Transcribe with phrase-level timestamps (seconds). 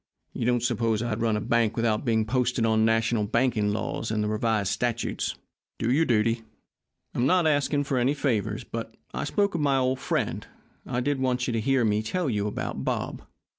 [0.33, 4.23] "You don't suppose I'd run a bank without being posted on national banking laws and
[4.23, 5.35] the revised statutes!
[5.77, 6.41] Do your duty.
[7.13, 8.63] I'm not asking any favours.
[8.63, 10.47] But, I spoke of my friend.
[10.87, 13.21] I did want you to hear me tell you about Bob."